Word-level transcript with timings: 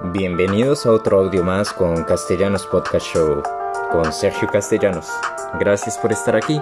Bienvenidos 0.00 0.84
a 0.86 0.90
otro 0.90 1.20
audio 1.20 1.44
más 1.44 1.72
con 1.72 2.02
Castellanos 2.04 2.66
Podcast 2.66 3.06
Show, 3.06 3.42
con 3.92 4.12
Sergio 4.12 4.48
Castellanos. 4.48 5.08
Gracias 5.60 5.96
por 5.98 6.10
estar 6.10 6.34
aquí. 6.34 6.60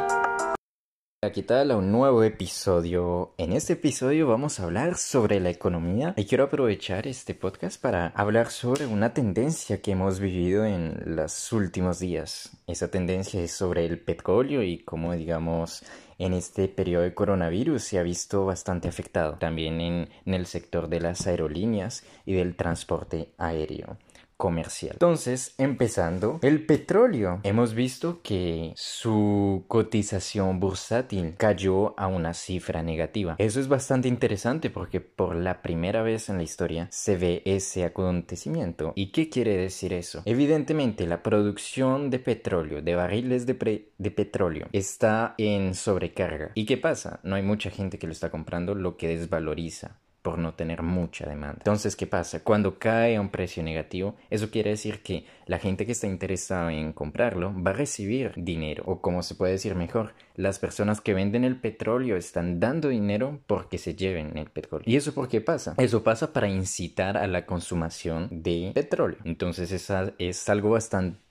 ¿Qué 1.34 1.42
tal? 1.42 1.70
A 1.70 1.76
un 1.76 1.92
nuevo 1.92 2.24
episodio. 2.24 3.34
En 3.36 3.52
este 3.52 3.74
episodio 3.74 4.26
vamos 4.26 4.58
a 4.58 4.64
hablar 4.64 4.96
sobre 4.96 5.38
la 5.38 5.50
economía 5.50 6.14
y 6.16 6.24
quiero 6.24 6.44
aprovechar 6.44 7.06
este 7.06 7.34
podcast 7.34 7.78
para 7.78 8.06
hablar 8.16 8.50
sobre 8.50 8.86
una 8.86 9.12
tendencia 9.12 9.82
que 9.82 9.90
hemos 9.90 10.18
vivido 10.18 10.64
en 10.64 10.98
los 11.04 11.52
últimos 11.52 11.98
días. 11.98 12.56
Esa 12.66 12.90
tendencia 12.90 13.42
es 13.42 13.52
sobre 13.52 13.84
el 13.84 14.00
petróleo 14.00 14.62
y 14.62 14.78
cómo, 14.78 15.12
digamos, 15.12 15.84
en 16.16 16.32
este 16.32 16.68
periodo 16.68 17.02
de 17.02 17.12
coronavirus 17.12 17.82
se 17.82 17.98
ha 17.98 18.02
visto 18.02 18.46
bastante 18.46 18.88
afectado. 18.88 19.34
También 19.34 19.78
en 19.82 20.08
el 20.24 20.46
sector 20.46 20.88
de 20.88 21.00
las 21.00 21.26
aerolíneas 21.26 22.02
y 22.24 22.32
del 22.32 22.56
transporte 22.56 23.28
aéreo 23.36 23.98
comercial. 24.40 24.94
Entonces, 24.94 25.54
empezando, 25.58 26.40
el 26.42 26.64
petróleo. 26.64 27.40
Hemos 27.44 27.74
visto 27.74 28.20
que 28.22 28.72
su 28.74 29.64
cotización 29.68 30.58
bursátil 30.58 31.34
cayó 31.36 31.94
a 32.00 32.08
una 32.08 32.32
cifra 32.34 32.82
negativa. 32.82 33.36
Eso 33.38 33.60
es 33.60 33.68
bastante 33.68 34.08
interesante 34.08 34.70
porque 34.70 35.00
por 35.00 35.36
la 35.36 35.60
primera 35.62 36.02
vez 36.02 36.30
en 36.30 36.38
la 36.38 36.42
historia 36.42 36.88
se 36.90 37.16
ve 37.16 37.42
ese 37.44 37.84
acontecimiento. 37.84 38.92
¿Y 38.96 39.12
qué 39.12 39.28
quiere 39.28 39.56
decir 39.56 39.92
eso? 39.92 40.22
Evidentemente, 40.24 41.06
la 41.06 41.22
producción 41.22 42.08
de 42.08 42.18
petróleo, 42.18 42.80
de 42.80 42.94
barriles 42.94 43.44
de, 43.44 43.92
de 43.98 44.10
petróleo, 44.10 44.68
está 44.72 45.34
en 45.36 45.74
sobrecarga. 45.74 46.52
¿Y 46.54 46.64
qué 46.64 46.78
pasa? 46.78 47.20
No 47.22 47.36
hay 47.36 47.42
mucha 47.42 47.70
gente 47.70 47.98
que 47.98 48.06
lo 48.06 48.12
está 48.14 48.30
comprando, 48.30 48.74
lo 48.74 48.96
que 48.96 49.08
desvaloriza 49.08 50.00
por 50.22 50.38
no 50.38 50.54
tener 50.54 50.82
mucha 50.82 51.28
demanda. 51.28 51.56
Entonces, 51.58 51.96
¿qué 51.96 52.06
pasa? 52.06 52.42
Cuando 52.44 52.78
cae 52.78 53.16
a 53.16 53.20
un 53.20 53.30
precio 53.30 53.62
negativo, 53.62 54.16
eso 54.28 54.50
quiere 54.50 54.70
decir 54.70 55.02
que 55.02 55.24
la 55.46 55.58
gente 55.58 55.86
que 55.86 55.92
está 55.92 56.06
interesada 56.06 56.72
en 56.72 56.92
comprarlo 56.92 57.54
va 57.54 57.70
a 57.70 57.74
recibir 57.74 58.32
dinero, 58.36 58.84
o 58.86 59.00
como 59.00 59.22
se 59.22 59.34
puede 59.34 59.52
decir 59.52 59.74
mejor, 59.74 60.14
las 60.36 60.58
personas 60.58 61.00
que 61.00 61.14
venden 61.14 61.44
el 61.44 61.56
petróleo 61.56 62.16
están 62.16 62.60
dando 62.60 62.88
dinero 62.88 63.40
porque 63.46 63.78
se 63.78 63.94
lleven 63.94 64.36
el 64.36 64.50
petróleo. 64.50 64.84
¿Y 64.86 64.96
eso 64.96 65.14
por 65.14 65.28
qué 65.28 65.40
pasa? 65.40 65.74
Eso 65.78 66.02
pasa 66.02 66.32
para 66.32 66.48
incitar 66.48 67.16
a 67.16 67.26
la 67.26 67.46
consumación 67.46 68.28
de 68.30 68.72
petróleo. 68.74 69.18
Entonces, 69.24 69.72
esa 69.72 70.12
es 70.18 70.48
algo 70.48 70.70
bastante 70.70 71.29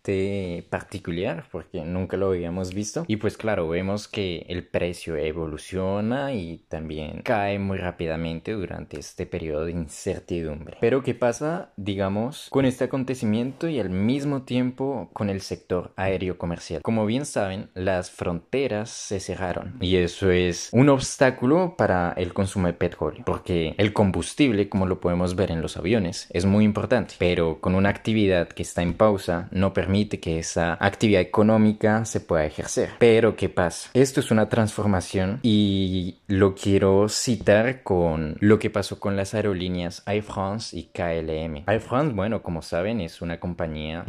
particular 0.70 1.46
porque 1.52 1.82
nunca 1.84 2.18
lo 2.18 2.30
habíamos 2.30 2.74
visto. 2.74 3.06
Y 3.08 3.18
pues 3.18 3.38
claro 3.38 3.68
vemos 3.70 4.08
que 4.08 4.46
el 4.50 4.66
precio 4.66 5.16
evoluciona 5.16 6.34
y 6.34 6.64
también 6.68 7.22
cae 7.24 7.60
muy 7.60 7.78
rápidamente 7.78 8.54
durante 8.54 9.00
este 9.00 9.26
periodo 9.26 9.66
de 9.66 9.72
incertidumbre. 9.72 10.78
Pero 10.80 11.04
qué 11.04 11.14
pasa 11.14 11.72
digamos 11.76 12.48
con 12.50 12.66
este 12.66 12.86
acontecimiento 12.86 13.68
y 13.68 13.80
al 13.80 13.90
mismo 13.90 14.44
tiempo 14.44 15.10
con 15.14 15.30
el 15.30 15.42
sector 15.42 15.94
aéreo 15.96 16.38
comercial 16.38 16.82
como 16.82 17.06
bien 17.06 17.26
saben 17.26 17.70
las 17.74 18.12
fronteras 18.12 18.90
se 18.90 19.20
cerraron 19.20 19.78
y 19.82 19.98
eso 19.98 20.32
es 20.32 20.70
un 20.72 20.90
obstáculo 20.90 21.76
para 21.78 22.14
el 22.14 22.34
consumo 22.34 22.68
de 22.68 22.74
petróleo 22.74 23.24
porque 23.26 23.76
el 23.78 23.94
combustible 23.94 24.70
como 24.70 24.86
lo 24.86 25.00
podemos 25.00 25.36
ver 25.36 25.52
en 25.52 25.62
los 25.62 25.78
aviones 25.78 26.28
es 26.32 26.46
muy 26.46 26.66
importante 26.66 27.16
pero 27.18 27.60
con 27.60 27.76
una 27.76 27.90
actividad 27.90 28.50
que 28.50 28.64
está 28.64 28.82
en 28.82 28.94
pausa 28.94 29.48
no 29.52 29.74
permite 29.74 29.89
que 29.90 30.40
esa 30.40 30.78
actividad 30.80 31.22
económica 31.22 32.06
se 32.06 32.22
pueda 32.22 32.46
ejercer. 32.46 32.92
Pero 33.00 33.36
¿qué 33.36 33.50
pasa? 33.50 33.90
Esto 33.94 34.20
es 34.20 34.30
una 34.30 34.48
transformación 34.48 35.40
y 35.42 36.20
lo 36.28 36.54
quiero 36.54 37.10
citar 37.10 37.82
con 37.82 38.38
lo 38.40 38.60
que 38.60 38.70
pasó 38.70 39.00
con 39.00 39.16
las 39.16 39.34
aerolíneas 39.34 40.04
Air 40.06 40.24
France 40.24 40.78
y 40.78 40.84
KLM. 40.94 41.64
Air 41.68 41.82
France, 41.82 42.14
bueno, 42.14 42.44
como 42.44 42.62
saben, 42.62 43.02
es 43.02 43.22
una 43.22 43.40
compañía 43.40 44.06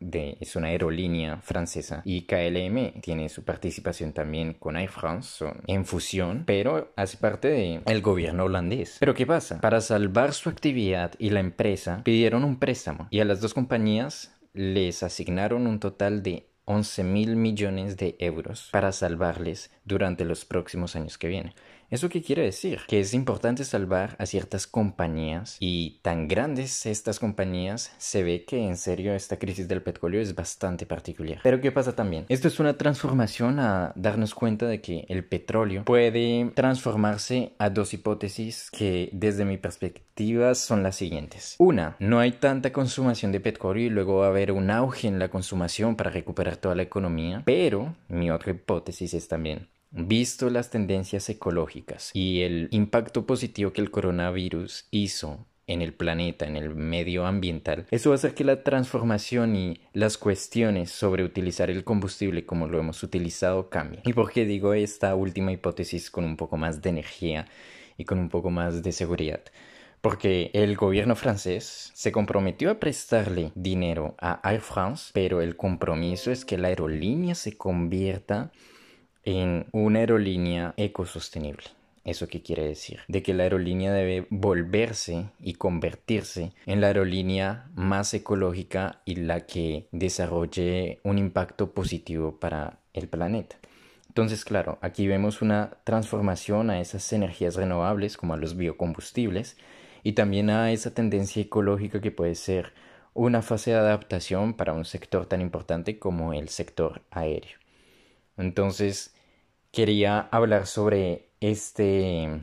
de, 0.00 0.36
es 0.40 0.56
una 0.56 0.68
aerolínea 0.68 1.38
francesa 1.38 2.02
y 2.04 2.22
KLM 2.22 3.00
tiene 3.00 3.28
su 3.28 3.44
participación 3.44 4.12
también 4.12 4.54
con 4.54 4.76
Air 4.76 4.90
France 4.90 5.30
son 5.38 5.62
en 5.66 5.86
fusión 5.86 6.44
pero 6.46 6.92
hace 6.96 7.16
parte 7.16 7.48
del 7.48 7.82
el 7.86 8.02
gobierno 8.02 8.44
holandés 8.44 8.96
pero 9.00 9.14
qué 9.14 9.26
pasa 9.26 9.60
para 9.60 9.80
salvar 9.80 10.34
su 10.34 10.48
actividad 10.48 11.12
y 11.18 11.30
la 11.30 11.40
empresa 11.40 12.02
pidieron 12.04 12.44
un 12.44 12.58
préstamo 12.58 13.08
y 13.10 13.20
a 13.20 13.24
las 13.24 13.40
dos 13.40 13.54
compañías 13.54 14.35
les 14.56 15.02
asignaron 15.02 15.66
un 15.66 15.80
total 15.80 16.22
de 16.22 16.48
11 16.64 17.04
mil 17.04 17.36
millones 17.36 17.98
de 17.98 18.16
euros 18.18 18.70
para 18.72 18.90
salvarles 18.90 19.70
durante 19.84 20.24
los 20.24 20.46
próximos 20.46 20.96
años 20.96 21.18
que 21.18 21.28
vienen. 21.28 21.52
¿Eso 21.88 22.08
qué 22.08 22.20
quiere 22.20 22.42
decir? 22.42 22.80
Que 22.88 22.98
es 22.98 23.14
importante 23.14 23.64
salvar 23.64 24.16
a 24.18 24.26
ciertas 24.26 24.66
compañías 24.66 25.56
y 25.60 26.00
tan 26.02 26.26
grandes 26.26 26.84
estas 26.84 27.20
compañías 27.20 27.92
se 27.98 28.24
ve 28.24 28.44
que 28.44 28.66
en 28.66 28.76
serio 28.76 29.14
esta 29.14 29.38
crisis 29.38 29.68
del 29.68 29.82
petróleo 29.82 30.20
es 30.20 30.34
bastante 30.34 30.84
particular. 30.84 31.38
Pero 31.44 31.60
¿qué 31.60 31.70
pasa 31.70 31.94
también? 31.94 32.26
Esto 32.28 32.48
es 32.48 32.58
una 32.58 32.76
transformación 32.76 33.60
a 33.60 33.92
darnos 33.94 34.34
cuenta 34.34 34.66
de 34.66 34.80
que 34.80 35.06
el 35.08 35.24
petróleo 35.24 35.84
puede 35.84 36.50
transformarse 36.54 37.52
a 37.58 37.70
dos 37.70 37.94
hipótesis 37.94 38.68
que 38.72 39.08
desde 39.12 39.44
mi 39.44 39.56
perspectiva 39.56 40.54
son 40.56 40.82
las 40.82 40.96
siguientes. 40.96 41.54
Una, 41.58 41.96
no 42.00 42.18
hay 42.18 42.32
tanta 42.32 42.72
consumación 42.72 43.30
de 43.30 43.38
petróleo 43.40 43.86
y 43.86 43.90
luego 43.90 44.18
va 44.18 44.26
a 44.26 44.30
haber 44.30 44.50
un 44.50 44.70
auge 44.70 45.06
en 45.06 45.20
la 45.20 45.28
consumación 45.28 45.94
para 45.94 46.10
recuperar 46.10 46.56
toda 46.56 46.74
la 46.74 46.82
economía. 46.82 47.42
Pero 47.44 47.94
mi 48.08 48.30
otra 48.30 48.50
hipótesis 48.50 49.14
es 49.14 49.28
también 49.28 49.68
Visto 49.98 50.50
las 50.50 50.68
tendencias 50.68 51.26
ecológicas 51.30 52.10
y 52.12 52.42
el 52.42 52.68
impacto 52.70 53.24
positivo 53.24 53.72
que 53.72 53.80
el 53.80 53.90
coronavirus 53.90 54.88
hizo 54.90 55.46
en 55.66 55.80
el 55.80 55.94
planeta, 55.94 56.46
en 56.46 56.56
el 56.56 56.74
medio 56.74 57.24
ambiental, 57.24 57.86
eso 57.90 58.10
va 58.10 58.14
a 58.14 58.18
hacer 58.18 58.34
que 58.34 58.44
la 58.44 58.62
transformación 58.62 59.56
y 59.56 59.80
las 59.94 60.18
cuestiones 60.18 60.90
sobre 60.90 61.24
utilizar 61.24 61.70
el 61.70 61.82
combustible 61.82 62.44
como 62.44 62.68
lo 62.68 62.78
hemos 62.78 63.02
utilizado 63.02 63.70
cambien. 63.70 64.02
¿Y 64.04 64.12
por 64.12 64.30
qué 64.30 64.44
digo 64.44 64.74
esta 64.74 65.14
última 65.14 65.50
hipótesis 65.50 66.10
con 66.10 66.24
un 66.24 66.36
poco 66.36 66.58
más 66.58 66.82
de 66.82 66.90
energía 66.90 67.46
y 67.96 68.04
con 68.04 68.18
un 68.18 68.28
poco 68.28 68.50
más 68.50 68.82
de 68.82 68.92
seguridad? 68.92 69.40
Porque 70.02 70.50
el 70.52 70.76
gobierno 70.76 71.16
francés 71.16 71.90
se 71.94 72.12
comprometió 72.12 72.70
a 72.70 72.78
prestarle 72.78 73.50
dinero 73.54 74.14
a 74.20 74.42
Air 74.44 74.60
France, 74.60 75.10
pero 75.14 75.40
el 75.40 75.56
compromiso 75.56 76.30
es 76.30 76.44
que 76.44 76.58
la 76.58 76.68
aerolínea 76.68 77.34
se 77.34 77.56
convierta 77.56 78.52
en 79.26 79.66
una 79.72 79.98
aerolínea 79.98 80.72
ecosostenible. 80.78 81.64
¿Eso 82.04 82.28
qué 82.28 82.40
quiere 82.40 82.64
decir? 82.64 83.00
De 83.08 83.24
que 83.24 83.34
la 83.34 83.42
aerolínea 83.42 83.92
debe 83.92 84.28
volverse 84.30 85.26
y 85.40 85.54
convertirse 85.54 86.52
en 86.64 86.80
la 86.80 86.86
aerolínea 86.86 87.66
más 87.74 88.14
ecológica 88.14 89.02
y 89.04 89.16
la 89.16 89.40
que 89.44 89.88
desarrolle 89.90 91.00
un 91.02 91.18
impacto 91.18 91.72
positivo 91.72 92.36
para 92.38 92.78
el 92.94 93.08
planeta. 93.08 93.56
Entonces, 94.06 94.44
claro, 94.44 94.78
aquí 94.80 95.08
vemos 95.08 95.42
una 95.42 95.78
transformación 95.82 96.70
a 96.70 96.80
esas 96.80 97.12
energías 97.12 97.56
renovables 97.56 98.16
como 98.16 98.34
a 98.34 98.36
los 98.36 98.56
biocombustibles 98.56 99.56
y 100.04 100.12
también 100.12 100.50
a 100.50 100.70
esa 100.70 100.94
tendencia 100.94 101.42
ecológica 101.42 102.00
que 102.00 102.12
puede 102.12 102.36
ser 102.36 102.72
una 103.12 103.42
fase 103.42 103.72
de 103.72 103.78
adaptación 103.78 104.54
para 104.54 104.72
un 104.72 104.84
sector 104.84 105.26
tan 105.26 105.40
importante 105.40 105.98
como 105.98 106.32
el 106.32 106.48
sector 106.48 107.02
aéreo. 107.10 107.58
Entonces, 108.36 109.15
quería 109.76 110.20
hablar 110.30 110.66
sobre 110.66 111.28
este 111.38 112.40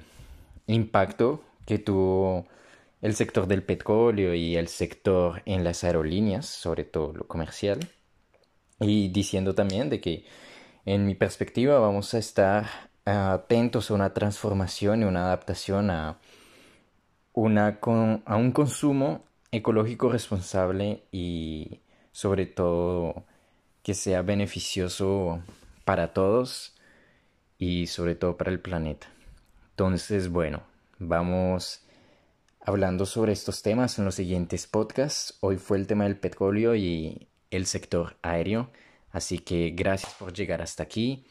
impacto 0.67 1.41
que 1.65 1.79
tuvo 1.79 2.45
el 3.01 3.15
sector 3.15 3.47
del 3.47 3.63
petróleo 3.63 4.35
y 4.35 4.55
el 4.55 4.67
sector 4.67 5.41
en 5.47 5.63
las 5.63 5.83
aerolíneas, 5.83 6.45
sobre 6.45 6.83
todo 6.83 7.11
lo 7.11 7.27
comercial, 7.27 7.79
y 8.79 9.07
diciendo 9.07 9.55
también 9.55 9.89
de 9.89 9.99
que 9.99 10.25
en 10.85 11.07
mi 11.07 11.15
perspectiva 11.15 11.79
vamos 11.79 12.13
a 12.13 12.19
estar 12.19 12.67
atentos 13.03 13.89
a 13.89 13.95
una 13.95 14.13
transformación 14.13 15.01
y 15.01 15.05
una 15.05 15.25
adaptación 15.25 15.89
a, 15.89 16.19
una 17.33 17.79
a 18.25 18.35
un 18.35 18.51
consumo 18.51 19.23
ecológico 19.51 20.11
responsable 20.11 21.05
y 21.11 21.79
sobre 22.11 22.45
todo 22.45 23.23
que 23.81 23.95
sea 23.95 24.21
beneficioso 24.21 25.41
para 25.83 26.13
todos 26.13 26.72
y 27.57 27.87
sobre 27.87 28.15
todo 28.15 28.37
para 28.37 28.51
el 28.51 28.59
planeta. 28.59 29.07
Entonces, 29.71 30.29
bueno, 30.29 30.63
vamos 30.99 31.81
hablando 32.59 33.05
sobre 33.05 33.33
estos 33.33 33.61
temas 33.61 33.97
en 33.99 34.05
los 34.05 34.15
siguientes 34.15 34.67
podcasts. 34.67 35.37
Hoy 35.41 35.57
fue 35.57 35.77
el 35.77 35.87
tema 35.87 36.05
del 36.05 36.17
petróleo 36.17 36.75
y 36.75 37.27
el 37.51 37.65
sector 37.65 38.17
aéreo. 38.21 38.69
Así 39.11 39.39
que 39.39 39.71
gracias 39.75 40.13
por 40.15 40.33
llegar 40.33 40.61
hasta 40.61 40.83
aquí 40.83 41.25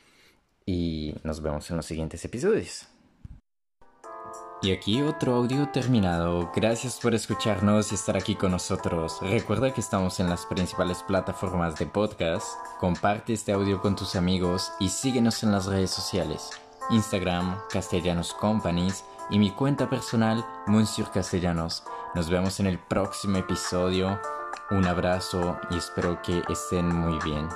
y 0.67 1.15
nos 1.25 1.43
vemos 1.43 1.71
en 1.71 1.77
los 1.77 1.87
siguientes 1.87 2.25
episodios. 2.25 2.92
Y 4.63 4.71
aquí 4.71 5.03
otro 5.03 5.35
audio 5.35 5.69
terminado. 5.71 6.53
Gracias 6.55 7.01
por 7.01 7.17
escucharnos 7.17 7.91
y 7.91 7.97
estar 7.97 8.17
aquí 8.17 8.37
con 8.37 8.53
nosotros. 8.53 9.19
Recuerda 9.21 9.75
que 9.75 9.81
estamos 9.81 10.21
en 10.21 10.31
las 10.31 10.47
principales 10.47 11.03
plataformas 11.03 11.77
de 11.81 11.87
podcast. 11.87 12.47
Comparte 12.79 13.33
este 13.33 13.51
audio 13.51 13.81
con 13.81 13.97
tus 13.97 14.15
amigos 14.15 14.71
y 14.79 14.89
síguenos 14.89 15.43
en 15.43 15.51
las 15.51 15.67
redes 15.67 15.91
sociales. 15.91 16.51
Instagram, 16.91 17.59
Castellanos 17.71 18.35
Companies 18.35 19.05
y 19.31 19.41
mi 19.41 19.51
cuenta 19.51 19.91
personal, 19.91 20.47
Monsieur 20.69 21.11
Castellanos. 21.11 21.83
Nos 22.15 22.31
vemos 22.31 22.61
en 22.61 22.69
el 22.69 22.79
próximo 22.79 23.39
episodio. 23.39 24.21
Un 24.71 24.87
abrazo 24.87 25.59
y 25.71 25.77
espero 25.77 26.23
que 26.23 26.41
estén 26.49 26.87
muy 26.87 27.19
bien. 27.25 27.49